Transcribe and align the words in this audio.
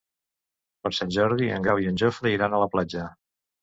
Per 0.87 0.93
Sant 1.01 1.13
Jordi 1.17 1.53
en 1.59 1.69
Grau 1.69 1.85
i 1.87 1.93
en 1.93 2.03
Jofre 2.05 2.37
iran 2.41 2.53
a 2.63 2.67
la 2.67 2.75
platja. 2.77 3.11